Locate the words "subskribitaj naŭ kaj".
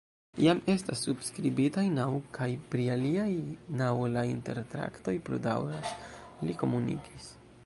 1.07-2.49